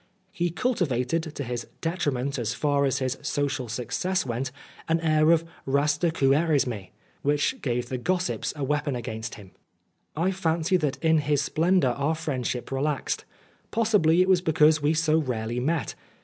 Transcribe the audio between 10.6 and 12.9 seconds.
that in his splendour our friendship